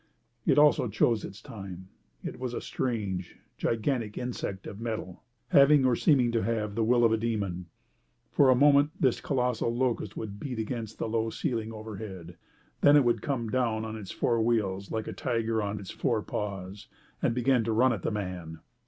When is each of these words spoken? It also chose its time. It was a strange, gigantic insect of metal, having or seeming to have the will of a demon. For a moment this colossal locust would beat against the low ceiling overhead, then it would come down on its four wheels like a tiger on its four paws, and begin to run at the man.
It 0.47 0.57
also 0.57 0.87
chose 0.87 1.23
its 1.23 1.43
time. 1.43 1.89
It 2.23 2.39
was 2.39 2.55
a 2.55 2.59
strange, 2.59 3.37
gigantic 3.59 4.17
insect 4.17 4.65
of 4.65 4.81
metal, 4.81 5.21
having 5.49 5.85
or 5.85 5.95
seeming 5.95 6.31
to 6.31 6.41
have 6.41 6.73
the 6.73 6.83
will 6.83 7.03
of 7.05 7.11
a 7.11 7.17
demon. 7.17 7.67
For 8.31 8.49
a 8.49 8.55
moment 8.55 8.89
this 8.99 9.21
colossal 9.21 9.69
locust 9.71 10.17
would 10.17 10.39
beat 10.39 10.57
against 10.57 10.97
the 10.97 11.07
low 11.07 11.29
ceiling 11.29 11.71
overhead, 11.71 12.35
then 12.81 12.95
it 12.97 13.03
would 13.03 13.21
come 13.21 13.51
down 13.51 13.85
on 13.85 13.95
its 13.95 14.09
four 14.09 14.41
wheels 14.41 14.89
like 14.89 15.05
a 15.05 15.13
tiger 15.13 15.61
on 15.61 15.79
its 15.79 15.91
four 15.91 16.23
paws, 16.23 16.87
and 17.21 17.35
begin 17.35 17.63
to 17.65 17.71
run 17.71 17.93
at 17.93 18.01
the 18.01 18.09
man. 18.09 18.57